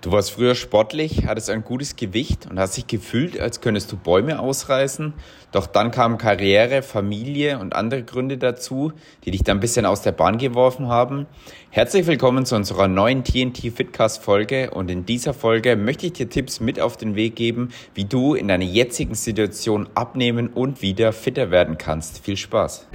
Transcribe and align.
Du 0.00 0.12
warst 0.12 0.30
früher 0.30 0.54
sportlich, 0.54 1.26
hattest 1.26 1.50
ein 1.50 1.62
gutes 1.62 1.94
Gewicht 1.94 2.48
und 2.50 2.58
hast 2.58 2.74
dich 2.78 2.86
gefühlt, 2.86 3.38
als 3.38 3.60
könntest 3.60 3.92
du 3.92 3.98
Bäume 3.98 4.40
ausreißen. 4.40 5.12
Doch 5.52 5.66
dann 5.66 5.90
kamen 5.90 6.16
Karriere, 6.16 6.80
Familie 6.80 7.58
und 7.58 7.76
andere 7.76 8.02
Gründe 8.02 8.38
dazu, 8.38 8.92
die 9.24 9.30
dich 9.30 9.42
dann 9.42 9.58
ein 9.58 9.60
bisschen 9.60 9.84
aus 9.84 10.00
der 10.00 10.12
Bahn 10.12 10.38
geworfen 10.38 10.88
haben. 10.88 11.26
Herzlich 11.68 12.06
willkommen 12.06 12.46
zu 12.46 12.56
unserer 12.56 12.88
neuen 12.88 13.24
TNT 13.24 13.58
Fitcast 13.76 14.22
Folge 14.22 14.70
und 14.70 14.90
in 14.90 15.04
dieser 15.04 15.34
Folge 15.34 15.76
möchte 15.76 16.06
ich 16.06 16.14
dir 16.14 16.30
Tipps 16.30 16.60
mit 16.60 16.80
auf 16.80 16.96
den 16.96 17.14
Weg 17.14 17.36
geben, 17.36 17.68
wie 17.92 18.06
du 18.06 18.34
in 18.34 18.48
deiner 18.48 18.64
jetzigen 18.64 19.14
Situation 19.14 19.86
abnehmen 19.94 20.48
und 20.48 20.80
wieder 20.80 21.12
fitter 21.12 21.50
werden 21.50 21.76
kannst. 21.76 22.24
Viel 22.24 22.38
Spaß! 22.38 22.86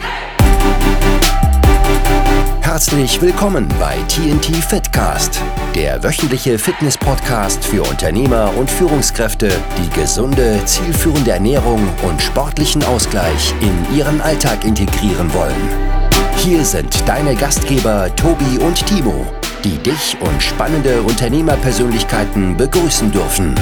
Herzlich 2.62 3.22
willkommen 3.22 3.68
bei 3.80 3.96
TNT 4.08 4.56
Fitcast, 4.56 5.40
der 5.76 6.02
wöchentliche 6.04 6.58
Fitness-Podcast 6.58 7.66
für 7.66 7.84
Unternehmer 7.84 8.54
und 8.58 8.72
Führungskräfte, 8.72 9.52
die 9.78 9.90
gesunde, 10.00 10.62
zielführende 10.64 11.32
Ernährung 11.32 11.82
und 12.04 12.22
sportlichen 12.22 12.82
Ausgleich 12.86 13.54
in 13.60 13.98
ihren 13.98 14.22
Alltag 14.22 14.64
integrieren 14.64 15.34
wollen. 15.34 15.70
Hier 16.38 16.64
sind 16.64 16.96
deine 17.06 17.36
Gastgeber 17.36 18.10
Tobi 18.16 18.58
und 18.60 18.86
Timo, 18.86 19.26
die 19.66 19.78
dich 19.80 20.16
und 20.22 20.42
spannende 20.42 21.02
Unternehmerpersönlichkeiten 21.02 22.56
begrüßen 22.56 23.12
dürfen. 23.12 23.54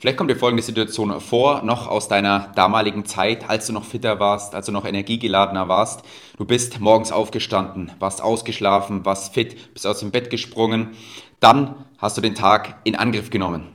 Vielleicht 0.00 0.16
kommt 0.16 0.30
dir 0.30 0.36
folgende 0.36 0.62
Situation 0.62 1.20
vor, 1.20 1.62
noch 1.62 1.86
aus 1.86 2.08
deiner 2.08 2.50
damaligen 2.54 3.04
Zeit, 3.04 3.50
als 3.50 3.66
du 3.66 3.74
noch 3.74 3.84
fitter 3.84 4.18
warst, 4.18 4.54
als 4.54 4.64
du 4.64 4.72
noch 4.72 4.86
energiegeladener 4.86 5.68
warst. 5.68 6.04
Du 6.38 6.46
bist 6.46 6.80
morgens 6.80 7.12
aufgestanden, 7.12 7.92
warst 7.98 8.22
ausgeschlafen, 8.22 9.04
warst 9.04 9.34
fit, 9.34 9.74
bist 9.74 9.86
aus 9.86 10.00
dem 10.00 10.10
Bett 10.10 10.30
gesprungen. 10.30 10.92
Dann 11.38 11.74
hast 11.98 12.16
du 12.16 12.22
den 12.22 12.34
Tag 12.34 12.80
in 12.84 12.96
Angriff 12.96 13.28
genommen. 13.28 13.66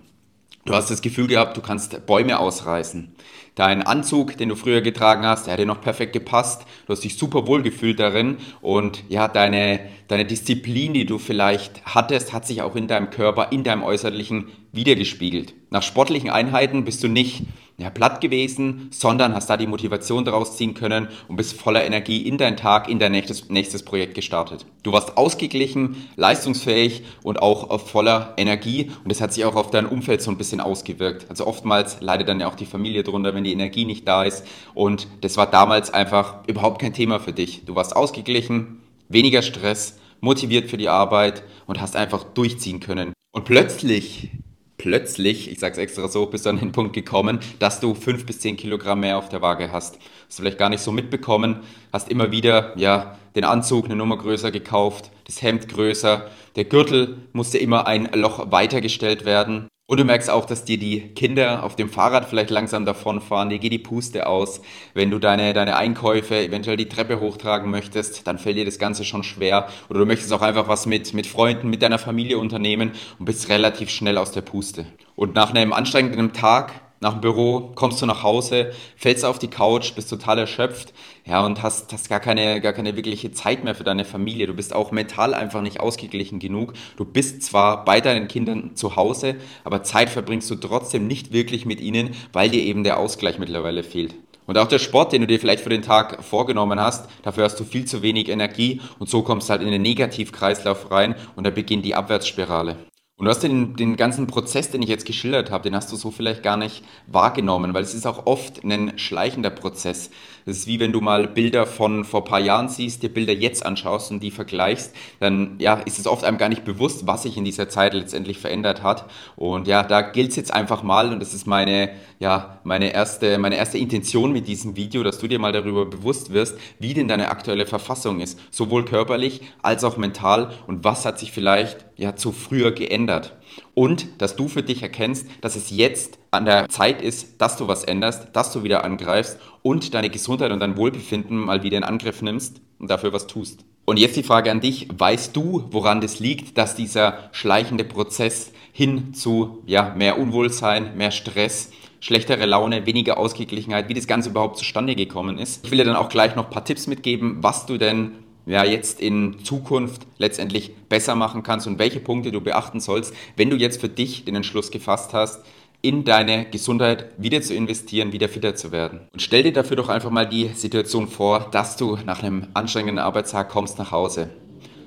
Du 0.65 0.73
hast 0.73 0.89
das 0.89 1.03
Gefühl 1.03 1.27
gehabt, 1.27 1.57
du 1.57 1.61
kannst 1.61 2.07
Bäume 2.07 2.39
ausreißen. 2.39 3.13
Dein 3.53 3.83
Anzug, 3.83 4.35
den 4.35 4.49
du 4.49 4.55
früher 4.55 4.81
getragen 4.81 5.23
hast, 5.27 5.45
der 5.45 5.53
hat 5.53 5.59
dir 5.59 5.67
noch 5.67 5.79
perfekt 5.79 6.13
gepasst. 6.13 6.65
Du 6.87 6.93
hast 6.93 7.03
dich 7.03 7.19
super 7.19 7.45
wohl 7.45 7.61
gefühlt 7.61 7.99
darin 7.99 8.37
und 8.61 9.03
ja, 9.09 9.27
deine, 9.27 9.79
deine 10.07 10.25
Disziplin, 10.25 10.95
die 10.95 11.05
du 11.05 11.19
vielleicht 11.19 11.85
hattest, 11.85 12.33
hat 12.33 12.47
sich 12.47 12.63
auch 12.63 12.75
in 12.75 12.87
deinem 12.87 13.11
Körper, 13.11 13.51
in 13.51 13.63
deinem 13.63 13.83
Äußerlichen 13.83 14.47
wiedergespiegelt. 14.75 15.53
Nach 15.69 15.83
sportlichen 15.83 16.29
Einheiten 16.29 16.85
bist 16.85 17.03
du 17.03 17.07
nicht 17.07 17.43
ja, 17.77 17.89
platt 17.89 18.21
gewesen, 18.21 18.87
sondern 18.91 19.33
hast 19.33 19.49
da 19.49 19.57
die 19.57 19.67
Motivation 19.67 20.23
daraus 20.23 20.55
ziehen 20.55 20.75
können 20.75 21.09
und 21.27 21.35
bist 21.35 21.59
voller 21.59 21.83
Energie 21.83 22.21
in 22.21 22.37
deinen 22.37 22.55
Tag, 22.55 22.87
in 22.89 22.99
dein 22.99 23.11
nächstes, 23.11 23.49
nächstes 23.49 23.83
Projekt 23.83 24.15
gestartet. 24.15 24.65
Du 24.83 24.93
warst 24.93 25.17
ausgeglichen, 25.17 26.07
leistungsfähig 26.15 27.03
und 27.23 27.41
auch 27.41 27.79
voller 27.81 28.33
Energie 28.37 28.91
und 29.03 29.11
das 29.11 29.19
hat 29.19 29.33
sich 29.33 29.43
auch 29.43 29.55
auf 29.55 29.71
dein 29.71 29.85
Umfeld 29.85 30.21
so 30.21 30.31
ein 30.31 30.37
bisschen 30.37 30.61
ausgewirkt. 30.61 31.25
Also 31.29 31.45
oftmals 31.45 31.99
leidet 31.99 32.29
dann 32.29 32.39
ja 32.39 32.47
auch 32.47 32.55
die 32.55 32.65
Familie 32.65 33.03
drunter, 33.03 33.35
wenn 33.35 33.43
die 33.43 33.53
Energie 33.53 33.85
nicht 33.85 34.07
da 34.07 34.23
ist 34.23 34.45
und 34.73 35.07
das 35.19 35.35
war 35.35 35.47
damals 35.47 35.93
einfach 35.93 36.47
überhaupt 36.47 36.79
kein 36.79 36.93
Thema 36.93 37.19
für 37.19 37.33
dich. 37.33 37.65
Du 37.65 37.75
warst 37.75 37.95
ausgeglichen, 37.95 38.81
weniger 39.09 39.41
Stress, 39.41 39.99
motiviert 40.21 40.69
für 40.69 40.77
die 40.77 40.89
Arbeit 40.89 41.43
und 41.67 41.81
hast 41.81 41.97
einfach 41.97 42.23
durchziehen 42.23 42.79
können. 42.79 43.13
Und 43.33 43.43
plötzlich 43.43 44.29
plötzlich, 44.77 45.49
ich 45.51 45.59
sage 45.59 45.73
es 45.73 45.77
extra 45.77 46.07
so, 46.07 46.25
bist 46.25 46.45
du 46.45 46.49
an 46.49 46.59
den 46.59 46.71
Punkt 46.71 46.93
gekommen, 46.93 47.39
dass 47.59 47.79
du 47.79 47.95
fünf 47.95 48.25
bis 48.25 48.39
zehn 48.39 48.57
Kilogramm 48.57 49.01
mehr 49.01 49.17
auf 49.17 49.29
der 49.29 49.41
Waage 49.41 49.71
hast. 49.71 49.97
Hast 50.27 50.39
du 50.39 50.43
vielleicht 50.43 50.57
gar 50.57 50.69
nicht 50.69 50.81
so 50.81 50.91
mitbekommen, 50.91 51.61
hast 51.93 52.09
immer 52.09 52.31
wieder 52.31 52.73
ja, 52.77 53.17
den 53.35 53.43
Anzug 53.43 53.85
eine 53.85 53.95
Nummer 53.95 54.17
größer 54.17 54.51
gekauft, 54.51 55.11
das 55.25 55.41
Hemd 55.41 55.67
größer, 55.69 56.27
der 56.55 56.65
Gürtel 56.65 57.17
musste 57.33 57.57
immer 57.57 57.87
ein 57.87 58.09
Loch 58.13 58.51
weitergestellt 58.51 59.25
werden. 59.25 59.67
Und 59.87 59.99
du 59.99 60.03
merkst 60.03 60.31
auch, 60.31 60.45
dass 60.45 60.65
dir 60.65 60.79
die 60.79 61.13
Kinder 61.13 61.63
auf 61.63 61.75
dem 61.75 61.89
Fahrrad 61.89 62.25
vielleicht 62.25 62.50
langsam 62.50 62.85
davonfahren, 62.85 63.50
dir 63.50 63.59
geht 63.59 63.72
die 63.72 63.77
Puste 63.77 64.25
aus. 64.25 64.61
Wenn 64.95 65.11
du 65.11 65.19
deine, 65.19 65.53
deine 65.53 65.75
Einkäufe 65.75 66.44
eventuell 66.44 66.75
die 66.75 66.89
Treppe 66.89 67.19
hochtragen 67.19 67.69
möchtest, 67.69 68.25
dann 68.25 68.39
fällt 68.39 68.57
dir 68.57 68.66
das 68.66 68.79
Ganze 68.79 69.03
schon 69.03 69.21
schwer. 69.21 69.67
Oder 69.89 70.00
du 70.00 70.05
möchtest 70.07 70.33
auch 70.33 70.41
einfach 70.41 70.67
was 70.67 70.88
mit, 70.88 71.13
mit 71.13 71.27
Freunden, 71.27 71.69
mit 71.69 71.83
deiner 71.83 72.00
Familie 72.00 72.39
unternehmen 72.39 72.94
und 73.19 73.25
bist 73.25 73.47
relativ 73.50 73.91
schnell 73.91 74.17
aus 74.17 74.31
der 74.31 74.41
Puste. 74.41 74.88
Und 75.16 75.35
nach 75.35 75.53
einem 75.53 75.71
anstrengenden 75.71 76.33
Tag 76.33 76.73
nach 77.00 77.13
dem 77.13 77.22
Büro, 77.22 77.72
kommst 77.75 78.01
du 78.01 78.06
nach 78.06 78.23
Hause, 78.23 78.72
fällst 78.95 79.25
auf 79.25 79.39
die 79.39 79.47
Couch, 79.47 79.94
bist 79.95 80.09
total 80.09 80.39
erschöpft, 80.39 80.94
ja, 81.25 81.45
und 81.45 81.63
hast, 81.63 81.91
hast 81.91 82.09
gar 82.09 82.19
keine, 82.19 82.61
gar 82.61 82.73
keine 82.73 82.95
wirkliche 82.95 83.31
Zeit 83.31 83.63
mehr 83.63 83.75
für 83.75 83.83
deine 83.83 84.06
Familie. 84.06 84.47
Du 84.47 84.53
bist 84.53 84.73
auch 84.73 84.91
mental 84.91 85.33
einfach 85.33 85.61
nicht 85.61 85.79
ausgeglichen 85.79 86.39
genug. 86.39 86.73
Du 86.97 87.06
bist 87.06 87.44
zwar 87.44 87.83
bei 87.83 88.01
deinen 88.01 88.28
Kindern 88.28 88.75
zu 88.75 88.95
Hause, 88.95 89.35
aber 89.63 89.83
Zeit 89.83 90.09
verbringst 90.09 90.50
du 90.50 90.56
trotzdem 90.56 91.07
nicht 91.07 91.33
wirklich 91.33 91.66
mit 91.66 91.81
ihnen, 91.81 92.16
weil 92.31 92.50
dir 92.50 92.63
eben 92.63 92.83
der 92.83 93.00
Ausgleich 93.00 93.39
mittlerweile 93.39 93.83
fehlt. 93.83 94.16
Und 94.45 94.57
auch 94.57 94.67
der 94.67 94.79
Sport, 94.79 95.12
den 95.12 95.22
du 95.22 95.27
dir 95.27 95.39
vielleicht 95.39 95.63
für 95.63 95.69
den 95.69 95.81
Tag 95.81 96.23
vorgenommen 96.23 96.79
hast, 96.79 97.09
dafür 97.23 97.45
hast 97.45 97.59
du 97.59 97.63
viel 97.63 97.85
zu 97.85 98.03
wenig 98.03 98.29
Energie 98.29 98.81
und 99.00 99.09
so 99.09 99.23
kommst 99.23 99.50
du 99.50 99.51
halt 99.51 99.63
in 99.63 99.72
den 99.72 99.81
Negativkreislauf 99.81 100.91
rein 100.91 101.16
und 101.35 101.45
da 101.45 101.50
beginnt 101.50 101.85
die 101.85 101.95
Abwärtsspirale. 101.95 102.77
Und 103.17 103.25
du 103.25 103.31
hast 103.31 103.43
den, 103.43 103.77
den 103.77 103.95
ganzen 103.95 104.27
Prozess, 104.27 104.71
den 104.71 104.81
ich 104.81 104.89
jetzt 104.89 105.05
geschildert 105.05 105.49
habe, 105.49 105.63
den 105.63 105.75
hast 105.75 105.89
du 105.89 105.95
so 105.95 106.11
vielleicht 106.11 106.43
gar 106.43 106.57
nicht 106.57 106.83
wahrgenommen, 107.07 107.73
weil 107.73 107.83
es 107.83 107.93
ist 107.93 108.05
auch 108.05 108.25
oft 108.25 108.63
ein 108.65 108.97
schleichender 108.97 109.49
Prozess. 109.51 110.09
Es 110.47 110.57
ist 110.57 110.67
wie 110.67 110.79
wenn 110.79 110.91
du 110.91 111.01
mal 111.01 111.28
Bilder 111.28 111.66
von 111.66 112.06
vor 112.06 112.22
ein 112.22 112.29
paar 112.29 112.39
Jahren 112.39 112.69
siehst, 112.69 113.01
dir 113.01 113.09
Bilder 113.09 113.33
jetzt 113.33 113.66
anschaust 113.66 114.11
und 114.11 114.22
die 114.22 114.29
vergleichst, 114.29 114.95
dann 115.19 115.56
ja, 115.57 115.73
ist 115.73 115.97
es 115.97 116.06
oft 116.06 116.23
einem 116.23 116.38
gar 116.38 116.50
nicht 116.50 116.63
bewusst, 116.63 117.07
was 117.07 117.23
sich 117.23 117.35
in 117.35 117.45
dieser 117.45 117.67
Zeit 117.67 117.95
letztendlich 117.95 118.38
verändert 118.38 118.83
hat. 118.83 119.06
Und 119.35 119.67
ja, 119.67 119.81
da 119.81 120.01
gilt 120.01 120.29
es 120.29 120.35
jetzt 120.35 120.53
einfach 120.53 120.83
mal, 120.83 121.11
und 121.11 121.19
das 121.19 121.33
ist 121.33 121.47
meine, 121.47 121.89
ja, 122.19 122.59
meine 122.63 122.94
erste, 122.94 123.39
meine 123.39 123.57
erste 123.57 123.79
Intention 123.79 124.31
mit 124.33 124.47
diesem 124.47 124.75
Video, 124.75 125.01
dass 125.01 125.17
du 125.17 125.28
dir 125.28 125.39
mal 125.39 125.51
darüber 125.51 125.88
bewusst 125.88 126.31
wirst, 126.31 126.59
wie 126.77 126.94
denn 126.94 127.07
deine 127.07 127.29
aktuelle 127.29 127.66
Verfassung 127.66 128.19
ist, 128.19 128.39
sowohl 128.51 128.85
körperlich 128.85 129.41
als 129.63 129.83
auch 129.83 129.97
mental 129.97 130.53
und 130.67 130.83
was 130.83 131.06
hat 131.06 131.17
sich 131.17 131.31
vielleicht 131.31 131.85
ja 131.97 132.16
zu 132.16 132.31
früher 132.31 132.72
geändert. 132.72 133.35
Und 133.73 134.21
dass 134.21 134.35
du 134.35 134.47
für 134.47 134.63
dich 134.63 134.81
erkennst, 134.81 135.27
dass 135.41 135.55
es 135.55 135.69
jetzt 135.69 136.17
an 136.31 136.45
der 136.45 136.69
Zeit 136.69 137.01
ist, 137.01 137.41
dass 137.41 137.57
du 137.57 137.67
was 137.67 137.83
änderst, 137.83 138.29
dass 138.33 138.51
du 138.51 138.63
wieder 138.63 138.83
angreifst 138.83 139.39
und 139.61 139.93
deine 139.93 140.09
Gesundheit 140.09 140.51
und 140.51 140.59
dein 140.59 140.77
Wohlbefinden 140.77 141.38
mal 141.38 141.63
wieder 141.63 141.77
in 141.77 141.83
Angriff 141.83 142.21
nimmst 142.21 142.61
und 142.79 142.89
dafür 142.89 143.13
was 143.13 143.27
tust. 143.27 143.65
Und 143.85 143.97
jetzt 143.97 144.15
die 144.15 144.23
Frage 144.23 144.51
an 144.51 144.61
dich, 144.61 144.88
weißt 144.97 145.35
du, 145.35 145.65
woran 145.69 146.01
das 146.01 146.19
liegt, 146.19 146.57
dass 146.57 146.75
dieser 146.75 147.29
schleichende 147.31 147.83
Prozess 147.83 148.51
hin 148.71 149.13
zu 149.13 149.61
ja, 149.67 149.94
mehr 149.95 150.17
Unwohlsein, 150.17 150.97
mehr 150.97 151.11
Stress, 151.11 151.71
schlechtere 151.99 152.45
Laune, 152.45 152.85
weniger 152.85 153.17
Ausgeglichenheit, 153.17 153.88
wie 153.88 153.94
das 153.94 154.07
Ganze 154.07 154.29
überhaupt 154.29 154.57
zustande 154.57 154.95
gekommen 154.95 155.38
ist. 155.38 155.65
Ich 155.65 155.71
will 155.71 155.77
dir 155.77 155.85
dann 155.85 155.95
auch 155.95 156.09
gleich 156.09 156.35
noch 156.35 156.45
ein 156.45 156.49
paar 156.49 156.65
Tipps 156.65 156.88
mitgeben, 156.88 157.38
was 157.41 157.67
du 157.67 157.77
denn 157.77 158.11
ja, 158.45 158.63
jetzt 158.63 159.01
in 159.01 159.44
Zukunft 159.44 160.03
letztendlich 160.17 160.75
besser 160.89 161.16
machen 161.16 161.44
kannst 161.44 161.67
und 161.67 161.79
welche 161.79 162.00
Punkte 162.00 162.31
du 162.31 162.41
beachten 162.41 162.79
sollst, 162.79 163.13
wenn 163.35 163.50
du 163.50 163.56
jetzt 163.56 163.81
für 163.81 163.89
dich 163.89 164.25
den 164.25 164.35
Entschluss 164.35 164.72
gefasst 164.72 165.13
hast, 165.13 165.41
in 165.81 166.03
deine 166.03 166.45
Gesundheit 166.45 167.09
wieder 167.17 167.41
zu 167.41 167.53
investieren, 167.53 168.11
wieder 168.11 168.28
fitter 168.28 168.56
zu 168.56 168.72
werden. 168.72 169.01
Und 169.13 169.22
stell 169.22 169.44
dir 169.44 169.53
dafür 169.53 169.78
doch 169.78 169.89
einfach 169.89 170.09
mal 170.09 170.28
die 170.28 170.50
Situation 170.56 171.07
vor, 171.07 171.47
dass 171.51 171.78
du 171.78 171.97
nach 172.06 172.23
einem 172.23 172.47
anstrengenden 172.56 172.97
Arbeitstag 172.97 173.50
kommst 173.50 173.78
nach 173.78 173.91
Hause. 173.91 174.31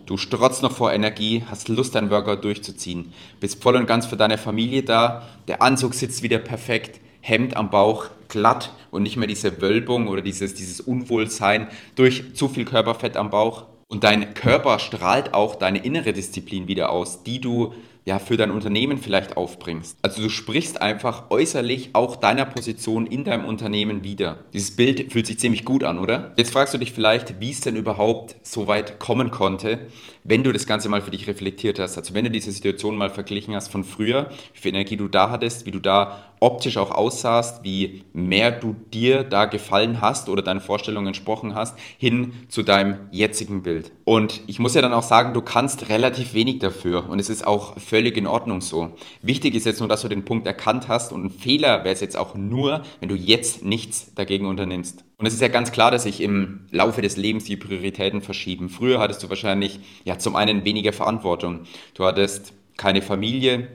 Du 0.06 0.16
strotzt 0.16 0.62
noch 0.62 0.72
vor 0.72 0.92
Energie, 0.92 1.44
hast 1.48 1.68
Lust, 1.68 1.94
deinen 1.94 2.10
Workout 2.10 2.42
durchzuziehen, 2.42 3.12
bist 3.40 3.62
voll 3.62 3.76
und 3.76 3.86
ganz 3.86 4.06
für 4.06 4.16
deine 4.16 4.38
Familie 4.38 4.82
da, 4.82 5.22
der 5.46 5.62
Anzug 5.62 5.94
sitzt 5.94 6.22
wieder 6.22 6.38
perfekt, 6.38 7.00
Hemd 7.20 7.56
am 7.56 7.70
Bauch 7.70 8.06
glatt 8.28 8.72
und 8.90 9.02
nicht 9.02 9.16
mehr 9.16 9.28
diese 9.28 9.60
Wölbung 9.60 10.08
oder 10.08 10.22
dieses, 10.22 10.54
dieses 10.54 10.80
Unwohlsein 10.80 11.68
durch 11.94 12.34
zu 12.34 12.48
viel 12.48 12.64
Körperfett 12.64 13.16
am 13.16 13.30
Bauch. 13.30 13.66
Und 13.88 14.04
dein 14.04 14.34
Körper 14.34 14.78
strahlt 14.78 15.32
auch 15.32 15.54
deine 15.54 15.82
innere 15.84 16.12
Disziplin 16.12 16.68
wieder 16.68 16.90
aus, 16.90 17.22
die 17.22 17.40
du 17.40 17.72
ja, 18.08 18.18
für 18.18 18.38
dein 18.38 18.50
Unternehmen 18.50 18.96
vielleicht 18.96 19.36
aufbringst. 19.36 19.98
Also 20.00 20.22
du 20.22 20.30
sprichst 20.30 20.80
einfach 20.80 21.30
äußerlich 21.30 21.90
auch 21.92 22.16
deiner 22.16 22.46
Position 22.46 23.06
in 23.06 23.22
deinem 23.22 23.44
Unternehmen 23.44 24.02
wieder. 24.02 24.38
Dieses 24.54 24.74
Bild 24.74 25.12
fühlt 25.12 25.26
sich 25.26 25.38
ziemlich 25.38 25.66
gut 25.66 25.84
an, 25.84 25.98
oder? 25.98 26.32
Jetzt 26.38 26.50
fragst 26.50 26.72
du 26.72 26.78
dich 26.78 26.92
vielleicht, 26.92 27.38
wie 27.38 27.50
es 27.50 27.60
denn 27.60 27.76
überhaupt 27.76 28.36
so 28.42 28.66
weit 28.66 28.98
kommen 28.98 29.30
konnte, 29.30 29.80
wenn 30.24 30.42
du 30.42 30.52
das 30.52 30.66
Ganze 30.66 30.88
mal 30.88 31.02
für 31.02 31.10
dich 31.10 31.26
reflektiert 31.26 31.78
hast. 31.78 31.98
Also 31.98 32.14
wenn 32.14 32.24
du 32.24 32.30
diese 32.30 32.50
Situation 32.50 32.96
mal 32.96 33.10
verglichen 33.10 33.54
hast 33.54 33.68
von 33.68 33.84
früher, 33.84 34.30
wie 34.54 34.60
viel 34.60 34.74
Energie 34.74 34.96
du 34.96 35.08
da 35.08 35.28
hattest, 35.28 35.66
wie 35.66 35.70
du 35.70 35.78
da 35.78 36.28
optisch 36.40 36.76
auch 36.76 36.90
aussahst, 36.90 37.64
wie 37.64 38.04
mehr 38.12 38.52
du 38.52 38.76
dir 38.92 39.24
da 39.24 39.46
gefallen 39.46 40.00
hast 40.00 40.28
oder 40.28 40.42
deine 40.42 40.60
Vorstellungen 40.60 41.08
entsprochen 41.08 41.54
hast, 41.54 41.78
hin 41.98 42.32
zu 42.48 42.62
deinem 42.62 42.96
jetzigen 43.10 43.62
Bild. 43.62 43.90
Und 44.04 44.42
ich 44.46 44.58
muss 44.58 44.74
ja 44.74 44.82
dann 44.82 44.92
auch 44.92 45.02
sagen, 45.02 45.34
du 45.34 45.42
kannst 45.42 45.88
relativ 45.88 46.34
wenig 46.34 46.60
dafür 46.60 47.08
und 47.08 47.18
es 47.18 47.28
ist 47.28 47.46
auch 47.46 47.78
völlig 47.78 47.97
völlig 47.98 48.16
in 48.16 48.28
Ordnung 48.28 48.60
so. 48.60 48.92
Wichtig 49.22 49.56
ist 49.56 49.66
jetzt 49.66 49.80
nur, 49.80 49.88
dass 49.88 50.02
du 50.02 50.08
den 50.08 50.24
Punkt 50.24 50.46
erkannt 50.46 50.86
hast 50.86 51.12
und 51.12 51.24
ein 51.24 51.30
Fehler 51.30 51.82
wäre 51.82 51.92
es 51.92 52.00
jetzt 52.00 52.16
auch 52.16 52.36
nur, 52.36 52.84
wenn 53.00 53.08
du 53.08 53.16
jetzt 53.16 53.64
nichts 53.64 54.14
dagegen 54.14 54.46
unternimmst. 54.46 55.04
Und 55.16 55.26
es 55.26 55.34
ist 55.34 55.42
ja 55.42 55.48
ganz 55.48 55.72
klar, 55.72 55.90
dass 55.90 56.04
sich 56.04 56.20
im 56.20 56.60
Laufe 56.70 57.02
des 57.02 57.16
Lebens 57.16 57.42
die 57.42 57.56
Prioritäten 57.56 58.22
verschieben. 58.22 58.68
Früher 58.68 59.00
hattest 59.00 59.24
du 59.24 59.28
wahrscheinlich 59.30 59.80
ja 60.04 60.16
zum 60.16 60.36
einen 60.36 60.64
weniger 60.64 60.92
Verantwortung. 60.92 61.62
Du 61.94 62.04
hattest 62.04 62.52
keine 62.76 63.02
Familie, 63.02 63.66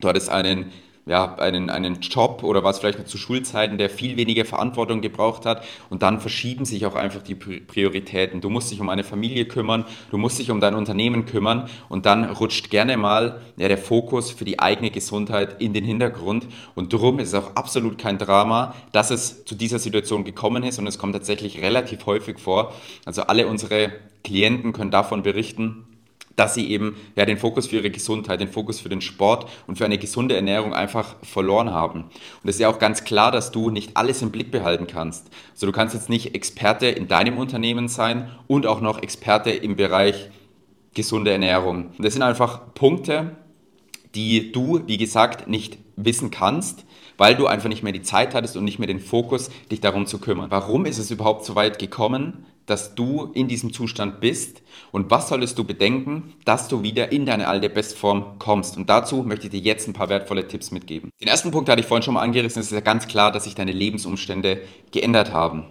du 0.00 0.08
hattest 0.08 0.30
einen 0.30 0.72
ja, 1.06 1.36
einen, 1.36 1.70
einen 1.70 2.00
Job 2.00 2.42
oder 2.42 2.64
was 2.64 2.80
vielleicht 2.80 2.98
noch 2.98 3.06
zu 3.06 3.16
Schulzeiten, 3.16 3.78
der 3.78 3.88
viel 3.88 4.16
weniger 4.16 4.44
Verantwortung 4.44 5.00
gebraucht 5.00 5.46
hat. 5.46 5.64
Und 5.88 6.02
dann 6.02 6.20
verschieben 6.20 6.64
sich 6.64 6.84
auch 6.84 6.96
einfach 6.96 7.22
die 7.22 7.36
Prioritäten. 7.36 8.40
Du 8.40 8.50
musst 8.50 8.72
dich 8.72 8.80
um 8.80 8.88
eine 8.88 9.04
Familie 9.04 9.44
kümmern, 9.44 9.84
du 10.10 10.18
musst 10.18 10.40
dich 10.40 10.50
um 10.50 10.60
dein 10.60 10.74
Unternehmen 10.74 11.24
kümmern 11.24 11.70
und 11.88 12.06
dann 12.06 12.24
rutscht 12.24 12.70
gerne 12.70 12.96
mal 12.96 13.40
ja, 13.56 13.68
der 13.68 13.78
Fokus 13.78 14.32
für 14.32 14.44
die 14.44 14.58
eigene 14.58 14.90
Gesundheit 14.90 15.62
in 15.62 15.72
den 15.72 15.84
Hintergrund. 15.84 16.48
Und 16.74 16.92
darum 16.92 17.20
ist 17.20 17.28
es 17.28 17.34
auch 17.34 17.54
absolut 17.54 17.98
kein 17.98 18.18
Drama, 18.18 18.74
dass 18.90 19.12
es 19.12 19.44
zu 19.44 19.54
dieser 19.54 19.78
Situation 19.78 20.24
gekommen 20.24 20.64
ist 20.64 20.80
und 20.80 20.88
es 20.88 20.98
kommt 20.98 21.12
tatsächlich 21.12 21.62
relativ 21.62 22.04
häufig 22.06 22.40
vor. 22.40 22.72
Also 23.04 23.22
alle 23.22 23.46
unsere 23.46 23.92
Klienten 24.24 24.72
können 24.72 24.90
davon 24.90 25.22
berichten, 25.22 25.84
dass 26.36 26.54
sie 26.54 26.70
eben 26.70 26.96
ja, 27.16 27.24
den 27.24 27.38
Fokus 27.38 27.66
für 27.66 27.76
ihre 27.76 27.90
Gesundheit, 27.90 28.40
den 28.40 28.48
Fokus 28.48 28.78
für 28.80 28.88
den 28.88 29.00
Sport 29.00 29.50
und 29.66 29.76
für 29.78 29.84
eine 29.84 29.98
gesunde 29.98 30.36
Ernährung 30.36 30.74
einfach 30.74 31.16
verloren 31.22 31.70
haben. 31.70 32.02
Und 32.02 32.48
es 32.48 32.56
ist 32.56 32.60
ja 32.60 32.68
auch 32.68 32.78
ganz 32.78 33.04
klar, 33.04 33.32
dass 33.32 33.50
du 33.50 33.70
nicht 33.70 33.96
alles 33.96 34.22
im 34.22 34.30
Blick 34.30 34.50
behalten 34.50 34.86
kannst. 34.86 35.30
Also 35.52 35.66
du 35.66 35.72
kannst 35.72 35.94
jetzt 35.94 36.10
nicht 36.10 36.34
Experte 36.34 36.86
in 36.86 37.08
deinem 37.08 37.38
Unternehmen 37.38 37.88
sein 37.88 38.30
und 38.46 38.66
auch 38.66 38.80
noch 38.80 39.02
Experte 39.02 39.50
im 39.50 39.76
Bereich 39.76 40.30
gesunde 40.94 41.30
Ernährung. 41.30 41.90
Und 41.96 42.04
das 42.04 42.12
sind 42.12 42.22
einfach 42.22 42.74
Punkte, 42.74 43.36
die 44.14 44.52
du, 44.52 44.82
wie 44.86 44.96
gesagt, 44.96 45.48
nicht 45.48 45.78
wissen 45.96 46.30
kannst, 46.30 46.84
weil 47.18 47.34
du 47.34 47.46
einfach 47.46 47.68
nicht 47.68 47.82
mehr 47.82 47.92
die 47.92 48.02
Zeit 48.02 48.34
hattest 48.34 48.56
und 48.56 48.64
nicht 48.64 48.78
mehr 48.78 48.88
den 48.88 49.00
Fokus, 49.00 49.50
dich 49.70 49.80
darum 49.80 50.06
zu 50.06 50.18
kümmern. 50.18 50.50
Warum 50.50 50.86
ist 50.86 50.98
es 50.98 51.10
überhaupt 51.10 51.44
so 51.44 51.54
weit 51.54 51.78
gekommen? 51.78 52.46
dass 52.66 52.94
du 52.94 53.30
in 53.32 53.48
diesem 53.48 53.72
Zustand 53.72 54.20
bist 54.20 54.62
und 54.92 55.10
was 55.10 55.28
solltest 55.28 55.56
du 55.56 55.64
bedenken, 55.64 56.34
dass 56.44 56.68
du 56.68 56.82
wieder 56.82 57.12
in 57.12 57.24
deine 57.24 57.48
alte 57.48 57.70
Bestform 57.70 58.38
kommst. 58.38 58.76
Und 58.76 58.90
dazu 58.90 59.22
möchte 59.22 59.46
ich 59.46 59.52
dir 59.52 59.60
jetzt 59.60 59.88
ein 59.88 59.92
paar 59.92 60.08
wertvolle 60.08 60.46
Tipps 60.46 60.72
mitgeben. 60.72 61.10
Den 61.20 61.28
ersten 61.28 61.50
Punkt 61.50 61.68
hatte 61.68 61.80
ich 61.80 61.86
vorhin 61.86 62.02
schon 62.02 62.14
mal 62.14 62.22
angerissen, 62.22 62.60
es 62.60 62.66
ist 62.66 62.72
ja 62.72 62.80
ganz 62.80 63.06
klar, 63.06 63.32
dass 63.32 63.44
sich 63.44 63.54
deine 63.54 63.72
Lebensumstände 63.72 64.60
geändert 64.90 65.32
haben. 65.32 65.64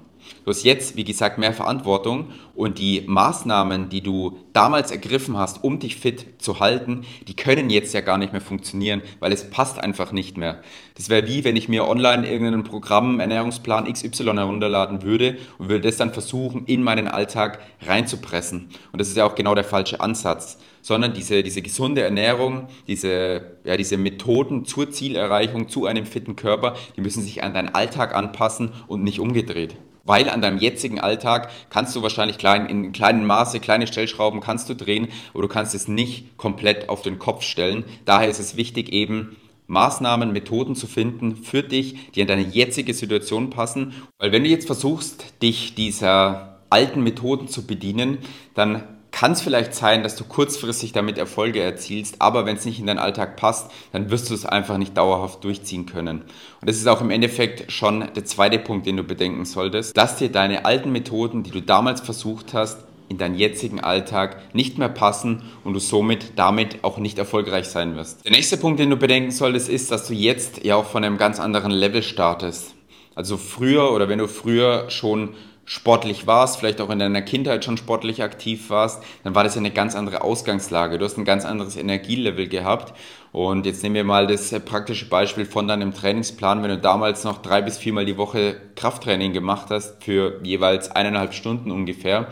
Du 0.44 0.52
hast 0.52 0.64
jetzt, 0.64 0.96
wie 0.96 1.04
gesagt, 1.04 1.38
mehr 1.38 1.54
Verantwortung 1.54 2.32
und 2.54 2.80
die 2.80 3.04
Maßnahmen, 3.06 3.90
die 3.90 4.02
du 4.02 4.38
damals 4.54 4.92
ergriffen 4.92 5.38
hast, 5.38 5.64
um 5.64 5.80
dich 5.80 5.96
fit 5.96 6.42
zu 6.42 6.60
halten, 6.60 7.06
die 7.28 7.36
können 7.36 7.70
jetzt 7.70 7.94
ja 7.94 8.02
gar 8.02 8.18
nicht 8.18 8.32
mehr 8.32 8.42
funktionieren, 8.42 9.02
weil 9.20 9.32
es 9.32 9.50
passt 9.50 9.80
einfach 9.80 10.12
nicht 10.12 10.38
mehr. 10.38 10.62
Das 10.96 11.10
wäre 11.10 11.28
wie, 11.28 11.44
wenn 11.44 11.56
ich 11.56 11.70
mir 11.70 11.88
online 11.88 12.30
irgendein 12.30 12.64
Programm, 12.64 13.20
Ernährungsplan 13.20 13.92
XY 13.92 14.24
herunterladen 14.36 15.02
würde 15.02 15.38
und 15.58 15.70
würde 15.70 15.88
das 15.88 15.98
dann 15.98 16.14
versuchen, 16.14 16.66
in 16.66 16.84
meinen 16.84 17.08
Alltag 17.08 17.60
reinzupressen. 17.82 18.70
Und 18.92 19.02
das 19.02 19.08
ist 19.08 19.18
ja 19.18 19.26
auch 19.26 19.36
genau 19.36 19.56
der 19.56 19.64
falsche 19.64 20.00
Ansatz 20.02 20.58
sondern 20.86 21.16
diese, 21.16 21.42
diese 21.42 21.64
gesunde 21.64 22.02
Ernährung, 22.02 22.68
diese, 22.86 23.58
ja, 23.64 23.76
diese 23.76 23.98
Methoden 23.98 24.66
zur 24.66 24.92
Zielerreichung, 24.92 25.68
zu 25.68 25.88
einem 25.88 26.06
fitten 26.06 26.36
Körper, 26.36 26.76
die 26.96 27.02
müssen 27.02 27.24
sich 27.24 27.42
an 27.42 27.56
deinen 27.56 27.74
Alltag 27.74 28.14
anpassen 28.14 28.70
und 28.86 29.04
nicht 29.04 29.20
umgedreht. 29.20 29.78
Weil 30.06 30.30
an 30.30 30.42
deinem 30.42 30.60
jetzigen 30.60 31.00
Alltag 31.00 31.50
kannst 31.70 31.96
du 31.96 32.04
wahrscheinlich 32.04 32.38
klein, 32.38 32.68
in 32.68 32.92
kleinem 32.92 33.26
Maße 33.26 33.60
kleine 33.60 33.88
Stellschrauben 33.88 34.40
kannst 34.40 34.70
du 34.70 34.76
drehen, 34.76 35.08
aber 35.34 35.42
du 35.42 35.48
kannst 35.48 35.76
es 35.76 35.88
nicht 35.88 36.38
komplett 36.38 36.90
auf 36.90 37.02
den 37.02 37.20
Kopf 37.20 37.42
stellen. 37.42 37.84
Daher 38.06 38.30
ist 38.30 38.40
es 38.40 38.56
wichtig 38.56 38.94
eben, 38.94 39.36
Maßnahmen, 39.68 40.32
Methoden 40.32 40.76
zu 40.76 40.86
finden 40.86 41.36
für 41.36 41.64
dich, 41.64 42.12
die 42.12 42.22
an 42.22 42.28
deine 42.28 42.44
jetzige 42.44 42.94
Situation 42.94 43.50
passen. 43.50 43.94
Weil 44.20 44.32
wenn 44.32 44.44
du 44.44 44.50
jetzt 44.50 44.68
versuchst, 44.68 45.42
dich 45.42 45.74
dieser 45.74 46.60
alten 46.70 47.02
Methoden 47.02 47.48
zu 47.48 47.66
bedienen, 47.66 48.20
dann 48.54 48.84
kann 49.16 49.32
es 49.32 49.42
vielleicht 49.42 49.74
sein, 49.74 50.04
dass 50.04 50.18
du 50.18 50.26
kurzfristig 50.26 50.92
damit 50.92 51.18
Erfolge 51.18 51.62
erzielst, 51.62 52.18
aber 52.20 52.46
wenn 52.46 52.58
es 52.58 52.66
nicht 52.66 52.80
in 52.80 52.86
deinen 52.86 53.00
Alltag 53.00 53.38
passt, 53.38 53.72
dann 53.94 54.12
wirst 54.12 54.30
du 54.30 54.34
es 54.34 54.46
einfach 54.46 54.78
nicht 54.78 54.98
dauerhaft 54.98 55.42
durchziehen 55.46 55.86
können. 55.86 56.24
Und 56.60 56.70
das 56.70 56.76
ist 56.76 56.86
auch 56.86 57.00
im 57.00 57.12
Endeffekt 57.12 57.72
schon 57.72 58.10
der 58.14 58.26
zweite 58.26 58.60
Punkt, 58.60 58.86
den 58.86 58.98
du 58.98 59.04
bedenken 59.04 59.46
solltest, 59.46 59.96
dass 59.96 60.18
dir 60.18 60.30
deine 60.30 60.66
alten 60.66 60.92
Methoden, 60.92 61.44
die 61.44 61.52
du 61.52 61.62
damals 61.62 62.02
versucht 62.02 62.54
hast, 62.54 62.80
in 63.08 63.18
deinen 63.18 63.36
jetzigen 63.36 63.80
Alltag 63.80 64.54
nicht 64.54 64.78
mehr 64.78 64.90
passen 64.90 65.44
und 65.64 65.72
du 65.72 65.80
somit 65.80 66.34
damit 66.36 66.84
auch 66.84 66.98
nicht 66.98 67.18
erfolgreich 67.18 67.68
sein 67.68 67.96
wirst. 67.96 68.26
Der 68.26 68.34
nächste 68.34 68.58
Punkt, 68.58 68.82
den 68.82 68.90
du 68.90 68.98
bedenken 68.98 69.32
solltest, 69.32 69.70
ist, 69.70 69.92
dass 69.92 70.08
du 70.08 70.14
jetzt 70.14 70.66
ja 70.66 70.76
auch 70.76 70.88
von 70.88 71.06
einem 71.06 71.18
ganz 71.18 71.40
anderen 71.40 71.72
Level 71.72 72.04
startest. 72.04 72.76
Also 73.16 73.38
früher 73.38 73.94
oder 73.94 74.10
wenn 74.10 74.20
du 74.20 74.28
früher 74.28 74.90
schon 74.90 75.36
sportlich 75.66 76.28
warst, 76.28 76.58
vielleicht 76.58 76.80
auch 76.80 76.92
in 76.92 77.00
deiner 77.00 77.24
Kindheit 77.24 77.66
schon 77.66 77.78
sportlich 77.78 78.22
aktiv 78.22 78.70
warst, 78.70 79.04
dann 79.24 79.34
war 79.34 79.44
das 79.44 79.56
ja 79.56 79.60
eine 79.60 79.72
ganz 79.72 79.96
andere 79.96 80.22
Ausgangslage. 80.22 81.00
Du 81.00 81.06
hast 81.06 81.18
ein 81.18 81.26
ganz 81.26 81.44
anderes 81.44 81.76
Energielevel 81.76 82.48
gehabt. 82.48 82.94
Und 83.32 83.66
jetzt 83.66 83.84
nehmen 83.84 83.96
wir 83.96 84.04
mal 84.06 84.28
das 84.28 84.52
praktische 84.64 85.10
Beispiel 85.10 85.46
von 85.46 85.68
deinem 85.68 85.94
Trainingsplan. 85.94 86.64
Wenn 86.64 86.70
du 86.70 86.78
damals 86.78 87.24
noch 87.26 87.40
drei 87.42 87.62
bis 87.62 87.78
viermal 87.78 88.06
die 88.06 88.16
Woche 88.16 88.62
Krafttraining 88.76 89.34
gemacht 89.34 89.68
hast, 89.72 90.02
für 90.04 90.40
jeweils 90.44 90.92
eineinhalb 90.92 91.34
Stunden 91.34 91.72
ungefähr, 91.72 92.28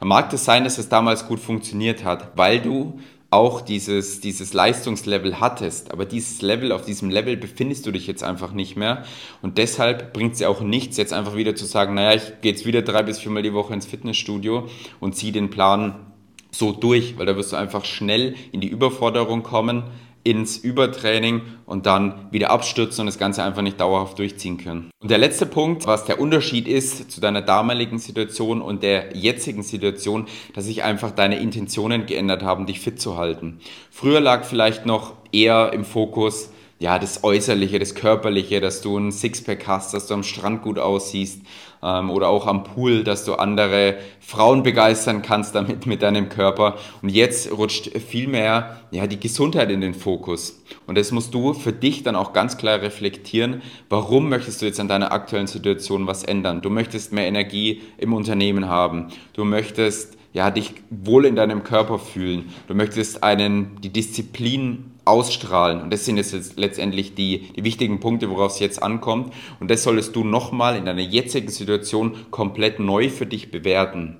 dann 0.00 0.08
mag 0.08 0.30
das 0.30 0.44
sein, 0.44 0.64
dass 0.64 0.78
es 0.78 0.88
damals 0.88 1.28
gut 1.28 1.38
funktioniert 1.38 2.04
hat, 2.04 2.36
weil 2.36 2.60
du 2.60 2.98
auch 3.30 3.60
dieses, 3.60 4.20
dieses 4.20 4.54
Leistungslevel 4.54 5.38
hattest. 5.38 5.90
Aber 5.90 6.06
dieses 6.06 6.40
Level, 6.40 6.72
auf 6.72 6.84
diesem 6.84 7.10
Level 7.10 7.36
befindest 7.36 7.86
du 7.86 7.90
dich 7.90 8.06
jetzt 8.06 8.24
einfach 8.24 8.52
nicht 8.52 8.76
mehr. 8.76 9.04
Und 9.42 9.58
deshalb 9.58 10.14
bringt 10.14 10.34
es 10.34 10.40
ja 10.40 10.48
auch 10.48 10.62
nichts, 10.62 10.96
jetzt 10.96 11.12
einfach 11.12 11.36
wieder 11.36 11.54
zu 11.54 11.66
sagen, 11.66 11.94
naja, 11.94 12.14
ich 12.14 12.40
gehe 12.40 12.52
jetzt 12.52 12.64
wieder 12.64 12.82
drei 12.82 13.02
bis 13.02 13.18
viermal 13.18 13.42
die 13.42 13.52
Woche 13.52 13.74
ins 13.74 13.86
Fitnessstudio 13.86 14.68
und 14.98 15.14
ziehe 15.14 15.32
den 15.32 15.50
Plan 15.50 16.06
so 16.50 16.72
durch, 16.72 17.18
weil 17.18 17.26
da 17.26 17.36
wirst 17.36 17.52
du 17.52 17.56
einfach 17.56 17.84
schnell 17.84 18.34
in 18.52 18.62
die 18.62 18.68
Überforderung 18.68 19.42
kommen, 19.42 19.84
ins 20.28 20.58
Übertraining 20.58 21.40
und 21.64 21.86
dann 21.86 22.28
wieder 22.30 22.50
abstürzen 22.50 23.00
und 23.00 23.06
das 23.06 23.18
Ganze 23.18 23.42
einfach 23.42 23.62
nicht 23.62 23.80
dauerhaft 23.80 24.18
durchziehen 24.18 24.58
können. 24.58 24.90
Und 25.00 25.10
der 25.10 25.16
letzte 25.16 25.46
Punkt, 25.46 25.86
was 25.86 26.04
der 26.04 26.20
Unterschied 26.20 26.68
ist 26.68 27.10
zu 27.10 27.22
deiner 27.22 27.40
damaligen 27.40 27.98
Situation 27.98 28.60
und 28.60 28.82
der 28.82 29.16
jetzigen 29.16 29.62
Situation, 29.62 30.26
dass 30.54 30.66
sich 30.66 30.84
einfach 30.84 31.12
deine 31.12 31.38
Intentionen 31.38 32.04
geändert 32.04 32.42
haben, 32.42 32.66
dich 32.66 32.80
fit 32.80 33.00
zu 33.00 33.16
halten. 33.16 33.60
Früher 33.90 34.20
lag 34.20 34.44
vielleicht 34.44 34.84
noch 34.84 35.14
eher 35.32 35.72
im 35.72 35.86
Fokus, 35.86 36.50
ja, 36.80 36.98
das 37.00 37.24
Äußerliche, 37.24 37.80
das 37.80 37.96
Körperliche, 37.96 38.60
dass 38.60 38.80
du 38.82 38.96
ein 38.96 39.10
Sixpack 39.10 39.66
hast, 39.66 39.94
dass 39.94 40.06
du 40.06 40.14
am 40.14 40.22
Strand 40.22 40.62
gut 40.62 40.78
aussiehst 40.78 41.42
ähm, 41.82 42.08
oder 42.08 42.28
auch 42.28 42.46
am 42.46 42.62
Pool, 42.62 43.02
dass 43.02 43.24
du 43.24 43.34
andere 43.34 43.96
Frauen 44.20 44.62
begeistern 44.62 45.22
kannst 45.22 45.56
damit 45.56 45.86
mit 45.86 46.02
deinem 46.02 46.28
Körper. 46.28 46.76
Und 47.02 47.08
jetzt 47.08 47.50
rutscht 47.50 47.90
viel 47.98 48.28
mehr 48.28 48.80
ja, 48.92 49.08
die 49.08 49.18
Gesundheit 49.18 49.72
in 49.72 49.80
den 49.80 49.94
Fokus. 49.94 50.62
Und 50.86 50.96
das 50.96 51.10
musst 51.10 51.34
du 51.34 51.52
für 51.52 51.72
dich 51.72 52.04
dann 52.04 52.14
auch 52.14 52.32
ganz 52.32 52.58
klar 52.58 52.80
reflektieren. 52.80 53.62
Warum 53.88 54.28
möchtest 54.28 54.62
du 54.62 54.66
jetzt 54.66 54.78
an 54.78 54.88
deiner 54.88 55.10
aktuellen 55.10 55.48
Situation 55.48 56.06
was 56.06 56.22
ändern? 56.22 56.62
Du 56.62 56.70
möchtest 56.70 57.12
mehr 57.12 57.26
Energie 57.26 57.82
im 57.96 58.12
Unternehmen 58.12 58.68
haben. 58.68 59.08
Du 59.32 59.44
möchtest 59.44 60.16
ja, 60.32 60.50
dich 60.50 60.74
wohl 60.90 61.24
in 61.24 61.34
deinem 61.34 61.64
Körper 61.64 61.98
fühlen. 61.98 62.50
Du 62.68 62.74
möchtest 62.74 63.24
einen, 63.24 63.80
die 63.80 63.88
Disziplin 63.92 64.92
ausstrahlen. 65.08 65.80
Und 65.80 65.92
das 65.92 66.04
sind 66.04 66.16
jetzt 66.16 66.58
letztendlich 66.58 67.14
die, 67.14 67.52
die 67.56 67.64
wichtigen 67.64 68.00
Punkte, 68.00 68.30
worauf 68.30 68.52
es 68.52 68.60
jetzt 68.60 68.82
ankommt. 68.82 69.32
Und 69.60 69.70
das 69.70 69.82
solltest 69.82 70.14
du 70.14 70.24
nochmal 70.24 70.76
in 70.76 70.84
deiner 70.84 71.02
jetzigen 71.02 71.48
Situation 71.48 72.14
komplett 72.30 72.78
neu 72.78 73.08
für 73.08 73.26
dich 73.26 73.50
bewerten. 73.50 74.18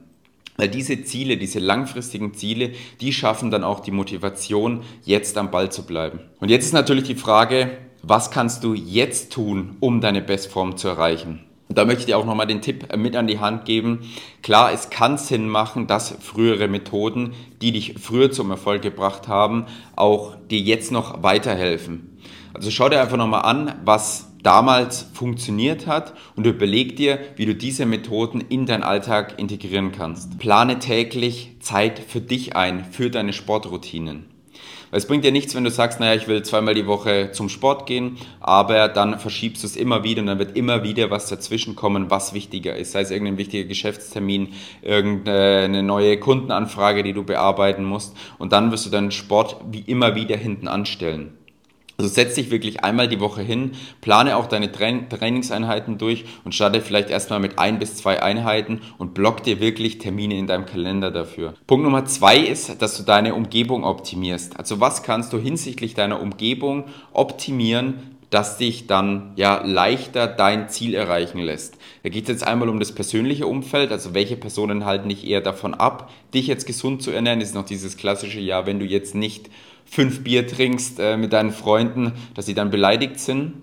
Weil 0.56 0.68
diese 0.68 1.04
Ziele, 1.04 1.36
diese 1.36 1.60
langfristigen 1.60 2.34
Ziele, 2.34 2.72
die 3.00 3.12
schaffen 3.12 3.52
dann 3.52 3.62
auch 3.62 3.78
die 3.78 3.92
Motivation, 3.92 4.82
jetzt 5.04 5.38
am 5.38 5.52
Ball 5.52 5.70
zu 5.70 5.86
bleiben. 5.86 6.18
Und 6.40 6.50
jetzt 6.50 6.64
ist 6.64 6.72
natürlich 6.72 7.04
die 7.04 7.14
Frage, 7.14 7.78
was 8.02 8.30
kannst 8.30 8.64
du 8.64 8.74
jetzt 8.74 9.32
tun, 9.32 9.76
um 9.80 10.00
deine 10.00 10.20
Bestform 10.20 10.76
zu 10.76 10.88
erreichen? 10.88 11.44
Da 11.78 11.84
möchte 11.84 12.00
ich 12.00 12.06
dir 12.06 12.18
auch 12.18 12.24
nochmal 12.24 12.48
den 12.48 12.60
Tipp 12.60 12.92
mit 12.96 13.14
an 13.14 13.28
die 13.28 13.38
Hand 13.38 13.64
geben. 13.64 14.00
Klar, 14.42 14.72
es 14.72 14.90
kann 14.90 15.16
Sinn 15.16 15.48
machen, 15.48 15.86
dass 15.86 16.10
frühere 16.20 16.66
Methoden, 16.66 17.34
die 17.62 17.70
dich 17.70 17.94
früher 18.00 18.32
zum 18.32 18.50
Erfolg 18.50 18.82
gebracht 18.82 19.28
haben, 19.28 19.66
auch 19.94 20.34
dir 20.50 20.58
jetzt 20.58 20.90
noch 20.90 21.22
weiterhelfen. 21.22 22.18
Also 22.52 22.72
schau 22.72 22.88
dir 22.88 23.00
einfach 23.00 23.16
nochmal 23.16 23.42
an, 23.42 23.76
was 23.84 24.32
damals 24.42 25.06
funktioniert 25.14 25.86
hat 25.86 26.14
und 26.34 26.48
überleg 26.48 26.96
dir, 26.96 27.20
wie 27.36 27.46
du 27.46 27.54
diese 27.54 27.86
Methoden 27.86 28.40
in 28.40 28.66
deinen 28.66 28.82
Alltag 28.82 29.38
integrieren 29.38 29.92
kannst. 29.92 30.36
Plane 30.40 30.80
täglich 30.80 31.58
Zeit 31.60 32.00
für 32.00 32.20
dich 32.20 32.56
ein, 32.56 32.86
für 32.86 33.08
deine 33.08 33.32
Sportroutinen. 33.32 34.37
Weil 34.90 34.98
es 34.98 35.06
bringt 35.06 35.24
dir 35.24 35.32
nichts, 35.32 35.54
wenn 35.54 35.64
du 35.64 35.70
sagst, 35.70 36.00
naja, 36.00 36.14
ich 36.14 36.28
will 36.28 36.42
zweimal 36.42 36.74
die 36.74 36.86
Woche 36.86 37.30
zum 37.32 37.48
Sport 37.48 37.86
gehen, 37.86 38.18
aber 38.40 38.88
dann 38.88 39.18
verschiebst 39.18 39.62
du 39.62 39.66
es 39.66 39.76
immer 39.76 40.04
wieder 40.04 40.20
und 40.20 40.26
dann 40.26 40.38
wird 40.38 40.56
immer 40.56 40.82
wieder 40.82 41.10
was 41.10 41.28
dazwischen 41.28 41.76
kommen, 41.76 42.10
was 42.10 42.34
wichtiger 42.34 42.76
ist. 42.76 42.92
Sei 42.92 43.00
es 43.00 43.10
irgendein 43.10 43.38
wichtiger 43.38 43.68
Geschäftstermin, 43.68 44.48
irgendeine 44.82 45.82
neue 45.82 46.18
Kundenanfrage, 46.18 47.02
die 47.02 47.12
du 47.12 47.24
bearbeiten 47.24 47.84
musst 47.84 48.16
und 48.38 48.52
dann 48.52 48.72
wirst 48.72 48.86
du 48.86 48.90
deinen 48.90 49.10
Sport 49.10 49.56
wie 49.70 49.80
immer 49.80 50.14
wieder 50.14 50.36
hinten 50.36 50.68
anstellen. 50.68 51.37
Also 52.00 52.14
setz 52.14 52.36
dich 52.36 52.52
wirklich 52.52 52.84
einmal 52.84 53.08
die 53.08 53.18
Woche 53.18 53.42
hin, 53.42 53.72
plane 54.00 54.36
auch 54.36 54.46
deine 54.46 54.70
Trainingseinheiten 54.70 55.98
durch 55.98 56.26
und 56.44 56.54
starte 56.54 56.80
vielleicht 56.80 57.10
erstmal 57.10 57.40
mit 57.40 57.58
ein 57.58 57.80
bis 57.80 57.96
zwei 57.96 58.22
Einheiten 58.22 58.82
und 58.98 59.14
block 59.14 59.42
dir 59.42 59.58
wirklich 59.58 59.98
Termine 59.98 60.38
in 60.38 60.46
deinem 60.46 60.64
Kalender 60.64 61.10
dafür. 61.10 61.54
Punkt 61.66 61.82
Nummer 61.82 62.04
zwei 62.04 62.38
ist, 62.38 62.80
dass 62.80 62.96
du 62.96 63.02
deine 63.02 63.34
Umgebung 63.34 63.82
optimierst. 63.82 64.60
Also 64.60 64.78
was 64.78 65.02
kannst 65.02 65.32
du 65.32 65.38
hinsichtlich 65.38 65.94
deiner 65.94 66.20
Umgebung 66.22 66.84
optimieren, 67.12 67.94
das 68.30 68.58
dich 68.58 68.86
dann 68.86 69.32
ja 69.34 69.60
leichter 69.64 70.28
dein 70.28 70.68
Ziel 70.68 70.94
erreichen 70.94 71.40
lässt. 71.40 71.78
Da 72.04 72.10
geht 72.10 72.24
es 72.24 72.28
jetzt 72.28 72.46
einmal 72.46 72.68
um 72.68 72.78
das 72.78 72.92
persönliche 72.92 73.48
Umfeld, 73.48 73.90
also 73.90 74.14
welche 74.14 74.36
Personen 74.36 74.84
halten 74.84 75.08
dich 75.08 75.26
eher 75.26 75.40
davon 75.40 75.74
ab, 75.74 76.12
dich 76.32 76.46
jetzt 76.46 76.66
gesund 76.66 77.02
zu 77.02 77.10
ernähren. 77.10 77.40
Ist 77.40 77.56
noch 77.56 77.64
dieses 77.64 77.96
klassische, 77.96 78.38
ja, 78.38 78.66
wenn 78.66 78.78
du 78.78 78.84
jetzt 78.84 79.16
nicht 79.16 79.50
fünf 79.90 80.22
Bier 80.24 80.46
trinkst 80.46 80.98
äh, 80.98 81.16
mit 81.16 81.32
deinen 81.32 81.52
Freunden, 81.52 82.12
dass 82.34 82.46
sie 82.46 82.54
dann 82.54 82.70
beleidigt 82.70 83.18
sind. 83.18 83.54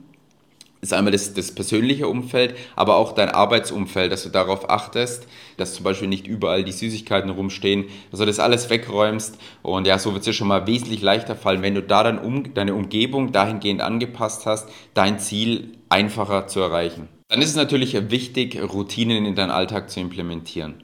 Das 0.82 0.91
ist 0.91 0.98
einmal 0.98 1.13
das, 1.13 1.34
das 1.34 1.51
persönliche 1.51 2.08
Umfeld, 2.08 2.55
aber 2.75 2.98
auch 2.98 3.13
dein 3.13 3.29
Arbeitsumfeld, 3.29 4.12
dass 4.12 4.22
du 4.22 4.29
darauf 4.29 4.70
achtest, 4.70 5.27
dass 5.58 5.74
zum 5.74 5.84
Beispiel 5.84 6.08
nicht 6.08 6.27
überall 6.27 6.63
die 6.63 6.72
Süßigkeiten 6.72 7.32
rumstehen, 7.32 7.86
dass 8.12 8.20
du 8.20 8.25
das 8.27 8.39
alles 8.39 8.70
wegräumst. 8.70 9.39
Und 9.63 9.88
ja, 9.88 9.98
so 9.98 10.12
wird 10.12 10.20
es 10.20 10.25
dir 10.25 10.34
schon 10.34 10.48
mal 10.48 10.67
wesentlich 10.67 11.01
leichter 11.01 11.36
fallen, 11.36 11.63
wenn 11.63 11.74
du 11.74 11.82
da 11.82 12.03
dann 12.03 12.20
um, 12.20 12.53
deine 12.53 12.75
Umgebung 12.75 13.32
dahingehend 13.32 13.82
angepasst 13.82 14.46
hast, 14.46 14.70
dein 14.94 15.17
Ziel 15.17 15.72
einfacher 15.89 16.46
zu 16.46 16.60
erreichen. 16.60 17.08
Dann 17.29 17.41
ist 17.41 17.50
es 17.50 17.55
natürlich 17.55 18.12
wichtig, 18.12 18.62
Routinen 18.62 19.25
in 19.25 19.34
deinen 19.34 19.50
Alltag 19.50 19.89
zu 19.89 20.00
implementieren. 20.00 20.84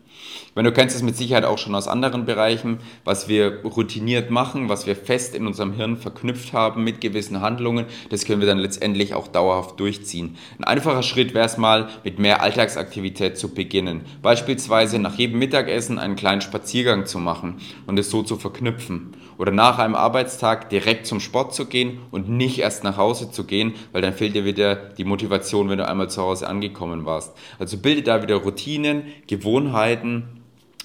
Ich 0.52 0.56
meine, 0.58 0.68
du 0.68 0.76
kennst 0.76 0.98
es 0.98 1.02
mit 1.02 1.16
Sicherheit 1.16 1.46
auch 1.46 1.58
schon 1.58 1.74
aus 1.76 1.88
anderen 1.88 2.26
Bereichen, 2.26 2.80
was 3.06 3.30
wir 3.30 3.62
routiniert 3.64 4.32
machen, 4.32 4.68
was 4.68 4.86
wir 4.86 4.98
fest 4.98 5.34
in 5.34 5.48
unserem 5.48 5.72
Hirn 5.72 5.96
verknüpft 5.96 6.52
haben 6.52 6.84
mit 6.84 7.00
gewissen 7.00 7.40
Handlungen, 7.40 7.86
das 8.10 8.26
können 8.26 8.42
wir 8.42 8.50
dann 8.50 8.58
letztendlich 8.58 9.14
auch 9.14 9.30
dauerhaft 9.30 9.80
durchziehen. 9.80 10.36
Ein 10.58 10.66
einfacher 10.66 11.04
Schritt 11.04 11.34
wäre 11.34 11.46
es 11.46 11.56
mal, 11.56 11.88
mit 12.04 12.20
mehr 12.20 12.42
Alltagsaktivität 12.42 13.38
zu 13.38 13.54
beginnen. 13.54 14.02
Beispielsweise 14.22 15.00
nach 15.00 15.16
jedem 15.16 15.40
Mittagessen 15.40 15.98
einen 15.98 16.18
kleinen 16.18 16.42
Spaziergang 16.42 17.06
zu 17.06 17.18
machen 17.18 17.62
und 17.88 17.98
es 17.98 18.10
so 18.10 18.22
zu 18.22 18.36
verknüpfen. 18.36 19.14
Oder 19.38 19.54
nach 19.54 19.80
einem 19.80 19.96
Arbeitstag 19.96 20.70
direkt 20.70 21.06
zum 21.06 21.22
Sport 21.22 21.56
zu 21.56 21.66
gehen 21.68 22.00
und 22.12 22.28
nicht 22.28 22.60
erst 22.60 22.84
nach 22.84 22.98
Hause 22.98 23.32
zu 23.32 23.46
gehen, 23.46 23.74
weil 23.94 24.02
dann 24.02 24.14
fehlt 24.14 24.36
dir 24.36 24.44
wieder 24.44 24.76
die 24.76 25.06
Motivation, 25.06 25.70
wenn 25.70 25.78
du 25.78 25.88
einmal 25.88 26.10
zu 26.10 26.22
Hause 26.22 26.50
angekommen 26.50 27.06
warst. 27.06 27.34
Also 27.58 27.78
bilde 27.78 28.02
da 28.02 28.22
wieder 28.22 28.36
Routinen, 28.36 29.04
Gewohnheiten, 29.28 30.42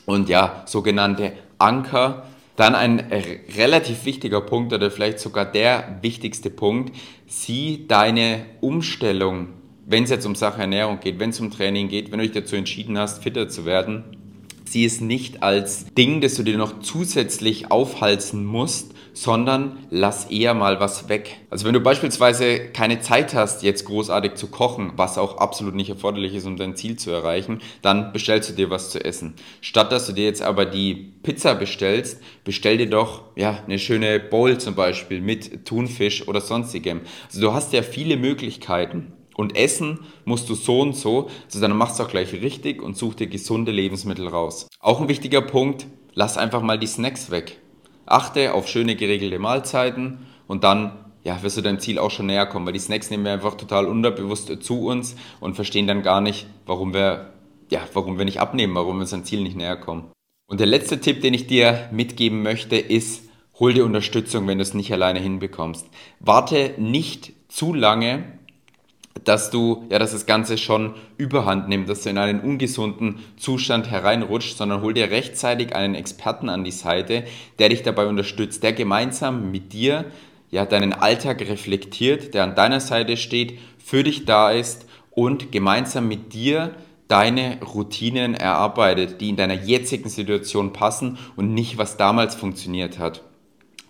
und 0.06 0.28
ja, 0.28 0.62
sogenannte 0.66 1.32
Anker. 1.58 2.26
Dann 2.56 2.74
ein 2.74 3.00
relativ 3.58 4.06
wichtiger 4.06 4.40
Punkt 4.40 4.72
oder 4.72 4.90
vielleicht 4.90 5.18
sogar 5.18 5.44
der 5.44 5.98
wichtigste 6.00 6.48
Punkt, 6.48 6.96
sieh 7.26 7.84
deine 7.86 8.46
Umstellung, 8.62 9.48
wenn 9.84 10.04
es 10.04 10.10
jetzt 10.10 10.24
um 10.24 10.34
Sache 10.34 10.62
Ernährung 10.62 11.00
geht, 11.00 11.18
wenn 11.18 11.30
es 11.30 11.40
um 11.40 11.50
Training 11.50 11.88
geht, 11.88 12.10
wenn 12.10 12.18
du 12.18 12.24
dich 12.24 12.34
dazu 12.34 12.56
entschieden 12.56 12.98
hast, 12.98 13.22
fitter 13.22 13.50
zu 13.50 13.66
werden, 13.66 14.04
sieh 14.64 14.86
es 14.86 15.02
nicht 15.02 15.42
als 15.42 15.92
Ding, 15.94 16.22
das 16.22 16.34
du 16.34 16.44
dir 16.44 16.56
noch 16.56 16.80
zusätzlich 16.80 17.70
aufhalsen 17.70 18.46
musst, 18.46 18.94
sondern 19.16 19.78
lass 19.88 20.26
eher 20.26 20.52
mal 20.52 20.78
was 20.78 21.08
weg. 21.08 21.38
Also 21.48 21.64
wenn 21.64 21.72
du 21.72 21.80
beispielsweise 21.80 22.68
keine 22.68 23.00
Zeit 23.00 23.32
hast, 23.34 23.62
jetzt 23.62 23.86
großartig 23.86 24.34
zu 24.34 24.48
kochen, 24.48 24.92
was 24.96 25.16
auch 25.16 25.38
absolut 25.38 25.74
nicht 25.74 25.88
erforderlich 25.88 26.34
ist, 26.34 26.46
um 26.46 26.58
dein 26.58 26.76
Ziel 26.76 26.96
zu 26.96 27.10
erreichen, 27.10 27.62
dann 27.80 28.12
bestellst 28.12 28.50
du 28.50 28.52
dir 28.52 28.68
was 28.68 28.90
zu 28.90 29.02
essen. 29.02 29.34
Statt 29.62 29.90
dass 29.90 30.06
du 30.06 30.12
dir 30.12 30.26
jetzt 30.26 30.42
aber 30.42 30.66
die 30.66 31.14
Pizza 31.22 31.54
bestellst, 31.54 32.20
bestell 32.44 32.76
dir 32.76 32.90
doch 32.90 33.22
ja, 33.36 33.62
eine 33.64 33.78
schöne 33.78 34.20
Bowl 34.20 34.58
zum 34.58 34.74
Beispiel 34.74 35.22
mit 35.22 35.64
Thunfisch 35.64 36.28
oder 36.28 36.42
sonstigem. 36.42 37.00
Also 37.26 37.40
du 37.40 37.54
hast 37.54 37.72
ja 37.72 37.80
viele 37.80 38.18
Möglichkeiten. 38.18 39.12
Und 39.34 39.56
essen 39.56 40.00
musst 40.24 40.48
du 40.48 40.54
so 40.54 40.80
und 40.80 40.94
so, 40.94 41.28
also 41.44 41.60
dann 41.60 41.76
machst 41.76 41.98
du 41.98 42.02
auch 42.02 42.08
gleich 42.08 42.32
richtig 42.32 42.82
und 42.82 42.96
such 42.96 43.14
dir 43.14 43.26
gesunde 43.26 43.70
Lebensmittel 43.70 44.28
raus. 44.28 44.66
Auch 44.80 45.00
ein 45.00 45.08
wichtiger 45.08 45.42
Punkt, 45.42 45.86
lass 46.14 46.38
einfach 46.38 46.62
mal 46.62 46.78
die 46.78 46.86
Snacks 46.86 47.30
weg. 47.30 47.60
Achte 48.06 48.54
auf 48.54 48.68
schöne 48.68 48.96
geregelte 48.96 49.38
Mahlzeiten 49.38 50.26
und 50.46 50.64
dann 50.64 50.92
ja, 51.24 51.42
wirst 51.42 51.56
du 51.56 51.60
deinem 51.60 51.80
Ziel 51.80 51.98
auch 51.98 52.12
schon 52.12 52.26
näher 52.26 52.46
kommen, 52.46 52.66
weil 52.66 52.72
die 52.72 52.78
Snacks 52.78 53.10
nehmen 53.10 53.24
wir 53.24 53.32
einfach 53.32 53.56
total 53.56 53.86
unterbewusst 53.86 54.62
zu 54.62 54.86
uns 54.86 55.16
und 55.40 55.54
verstehen 55.54 55.88
dann 55.88 56.02
gar 56.02 56.20
nicht, 56.20 56.46
warum 56.66 56.94
wir, 56.94 57.32
ja, 57.68 57.80
warum 57.94 58.16
wir 58.16 58.24
nicht 58.24 58.40
abnehmen, 58.40 58.76
warum 58.76 58.98
wir 58.98 59.00
unserem 59.00 59.24
Ziel 59.24 59.42
nicht 59.42 59.56
näher 59.56 59.76
kommen. 59.76 60.12
Und 60.48 60.60
der 60.60 60.68
letzte 60.68 61.00
Tipp, 61.00 61.22
den 61.22 61.34
ich 61.34 61.48
dir 61.48 61.88
mitgeben 61.90 62.42
möchte, 62.42 62.76
ist, 62.76 63.28
hol 63.58 63.74
dir 63.74 63.84
Unterstützung, 63.84 64.46
wenn 64.46 64.58
du 64.58 64.62
es 64.62 64.74
nicht 64.74 64.92
alleine 64.92 65.18
hinbekommst. 65.18 65.88
Warte 66.20 66.74
nicht 66.78 67.32
zu 67.48 67.74
lange, 67.74 68.38
dass 69.24 69.50
du, 69.50 69.84
ja, 69.90 69.98
dass 69.98 70.12
das 70.12 70.26
Ganze 70.26 70.58
schon 70.58 70.94
überhand 71.16 71.68
nimmt, 71.68 71.88
dass 71.88 72.02
du 72.02 72.10
in 72.10 72.18
einen 72.18 72.40
ungesunden 72.40 73.20
Zustand 73.36 73.90
hereinrutscht, 73.90 74.56
sondern 74.56 74.82
hol 74.82 74.94
dir 74.94 75.10
rechtzeitig 75.10 75.74
einen 75.74 75.94
Experten 75.94 76.48
an 76.48 76.64
die 76.64 76.70
Seite, 76.70 77.24
der 77.58 77.68
dich 77.70 77.82
dabei 77.82 78.06
unterstützt, 78.06 78.62
der 78.62 78.72
gemeinsam 78.72 79.50
mit 79.50 79.72
dir 79.72 80.06
ja, 80.50 80.64
deinen 80.64 80.92
Alltag 80.92 81.40
reflektiert, 81.40 82.34
der 82.34 82.44
an 82.44 82.54
deiner 82.54 82.80
Seite 82.80 83.16
steht, 83.16 83.58
für 83.78 84.02
dich 84.02 84.24
da 84.24 84.50
ist 84.50 84.86
und 85.10 85.50
gemeinsam 85.52 86.08
mit 86.08 86.34
dir 86.34 86.74
deine 87.08 87.58
Routinen 87.62 88.34
erarbeitet, 88.34 89.20
die 89.20 89.28
in 89.28 89.36
deiner 89.36 89.54
jetzigen 89.54 90.08
Situation 90.08 90.72
passen 90.72 91.18
und 91.36 91.54
nicht, 91.54 91.78
was 91.78 91.96
damals 91.96 92.34
funktioniert 92.34 92.98
hat. 92.98 93.22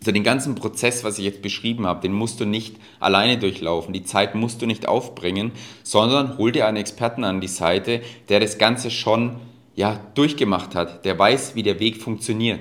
Also 0.01 0.13
den 0.13 0.25
ganzen 0.25 0.55
Prozess, 0.55 1.05
was 1.05 1.19
ich 1.19 1.25
jetzt 1.25 1.43
beschrieben 1.43 1.87
habe, 1.87 2.01
den 2.01 2.13
musst 2.13 2.39
du 2.41 2.45
nicht 2.45 2.77
alleine 3.01 3.39
durchlaufen. 3.39 3.93
Die 3.93 4.05
Zeit 4.05 4.35
musst 4.35 4.63
du 4.63 4.67
nicht 4.67 4.87
aufbringen, 4.87 5.53
sondern 5.83 6.39
hol 6.39 6.53
dir 6.53 6.67
einen 6.67 6.77
Experten 6.77 7.25
an 7.25 7.41
die 7.41 7.49
Seite, 7.49 8.03
der 8.29 8.41
das 8.41 8.59
Ganze 8.59 8.91
schon 8.91 9.37
ja, 9.75 10.01
durchgemacht 10.15 10.75
hat, 10.75 11.05
der 11.05 11.19
weiß, 11.19 11.55
wie 11.55 11.63
der 11.63 11.81
Weg 11.81 12.03
funktioniert. 12.03 12.61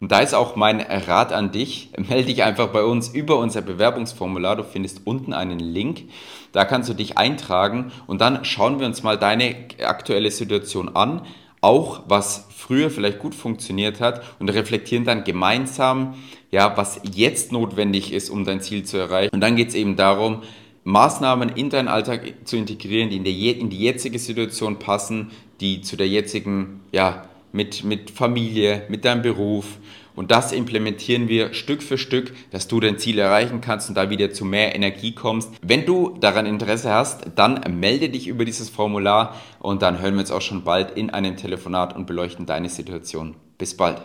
Und 0.00 0.10
da 0.10 0.18
ist 0.18 0.34
auch 0.34 0.56
mein 0.56 0.80
Rat 0.80 1.32
an 1.32 1.52
dich, 1.52 1.90
melde 1.96 2.26
dich 2.26 2.42
einfach 2.42 2.68
bei 2.68 2.82
uns 2.82 3.08
über 3.08 3.38
unser 3.38 3.62
Bewerbungsformular. 3.62 4.56
Du 4.56 4.64
findest 4.64 5.06
unten 5.06 5.32
einen 5.32 5.60
Link. 5.60 6.04
Da 6.50 6.64
kannst 6.64 6.88
du 6.88 6.94
dich 6.94 7.18
eintragen 7.18 7.92
und 8.06 8.20
dann 8.20 8.44
schauen 8.44 8.78
wir 8.78 8.86
uns 8.86 9.02
mal 9.02 9.16
deine 9.16 9.54
aktuelle 9.84 10.30
Situation 10.30 10.94
an, 10.94 11.22
auch 11.62 12.02
was 12.08 12.48
früher 12.54 12.90
vielleicht 12.90 13.20
gut 13.20 13.34
funktioniert 13.34 14.00
hat 14.00 14.22
und 14.38 14.50
reflektieren 14.50 15.04
dann 15.04 15.24
gemeinsam, 15.24 16.14
ja, 16.50 16.76
was 16.76 17.00
jetzt 17.14 17.52
notwendig 17.52 18.12
ist, 18.12 18.28
um 18.28 18.44
dein 18.44 18.60
Ziel 18.60 18.84
zu 18.84 18.98
erreichen. 18.98 19.30
Und 19.32 19.40
dann 19.40 19.56
geht 19.56 19.68
es 19.68 19.74
eben 19.74 19.96
darum, 19.96 20.42
Maßnahmen 20.84 21.50
in 21.50 21.70
deinen 21.70 21.88
Alltag 21.88 22.34
zu 22.44 22.56
integrieren, 22.56 23.08
die 23.08 23.16
in, 23.16 23.24
der, 23.24 23.32
in 23.32 23.70
die 23.70 23.78
jetzige 23.78 24.18
Situation 24.18 24.78
passen, 24.78 25.30
die 25.60 25.80
zu 25.80 25.96
der 25.96 26.08
jetzigen, 26.08 26.80
ja, 26.90 27.28
mit, 27.52 27.84
mit 27.84 28.10
Familie, 28.10 28.84
mit 28.88 29.04
deinem 29.04 29.22
Beruf. 29.22 29.78
Und 30.14 30.30
das 30.30 30.52
implementieren 30.52 31.28
wir 31.28 31.54
Stück 31.54 31.82
für 31.82 31.98
Stück, 31.98 32.34
dass 32.50 32.68
du 32.68 32.80
dein 32.80 32.98
Ziel 32.98 33.18
erreichen 33.18 33.60
kannst 33.60 33.88
und 33.88 33.94
da 33.94 34.10
wieder 34.10 34.32
zu 34.32 34.44
mehr 34.44 34.74
Energie 34.74 35.14
kommst. 35.14 35.50
Wenn 35.62 35.86
du 35.86 36.16
daran 36.20 36.46
Interesse 36.46 36.92
hast, 36.92 37.26
dann 37.36 37.60
melde 37.80 38.08
dich 38.08 38.26
über 38.26 38.44
dieses 38.44 38.68
Formular 38.68 39.36
und 39.58 39.82
dann 39.82 40.00
hören 40.00 40.14
wir 40.14 40.20
uns 40.20 40.30
auch 40.30 40.42
schon 40.42 40.64
bald 40.64 40.92
in 40.92 41.10
einem 41.10 41.36
Telefonat 41.36 41.96
und 41.96 42.06
beleuchten 42.06 42.46
deine 42.46 42.68
Situation. 42.68 43.36
Bis 43.58 43.76
bald. 43.76 44.02